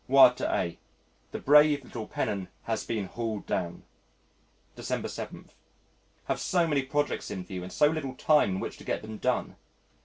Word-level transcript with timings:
Wired 0.07 0.35
to 0.37 0.51
A, 0.51 0.79
"The 1.31 1.37
brave 1.37 1.83
little 1.83 2.07
pennon 2.07 2.47
has 2.63 2.83
been 2.83 3.05
hauled 3.05 3.45
down." 3.45 3.83
December 4.75 5.07
7. 5.09 5.51
Have 6.25 6.39
so 6.39 6.65
many 6.65 6.81
projects 6.81 7.29
in 7.29 7.43
view 7.45 7.61
and 7.61 7.71
so 7.71 7.85
little 7.85 8.15
time 8.15 8.55
in 8.55 8.59
which 8.59 8.77
to 8.77 8.83
get 8.83 9.03
them 9.03 9.19
done! 9.19 9.57